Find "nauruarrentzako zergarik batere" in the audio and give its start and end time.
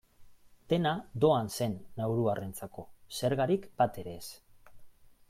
2.01-4.17